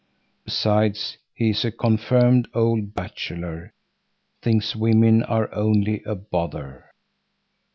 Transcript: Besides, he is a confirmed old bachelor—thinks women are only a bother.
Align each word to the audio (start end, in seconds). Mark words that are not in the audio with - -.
Besides, 0.45 1.19
he 1.31 1.51
is 1.51 1.63
a 1.63 1.69
confirmed 1.71 2.47
old 2.55 2.95
bachelor—thinks 2.95 4.75
women 4.75 5.21
are 5.21 5.53
only 5.53 6.01
a 6.07 6.15
bother. 6.15 6.85